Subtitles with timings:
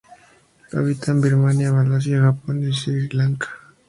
[0.71, 3.49] Habita en Birmania, Malasia, Japón y Sri Lanka.